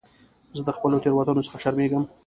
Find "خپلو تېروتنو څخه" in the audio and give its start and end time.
0.77-1.57